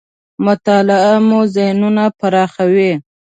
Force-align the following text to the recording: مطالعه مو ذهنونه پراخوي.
مطالعه 0.45 1.13
مو 1.27 1.39
ذهنونه 1.55 2.03
پراخوي. 2.19 2.91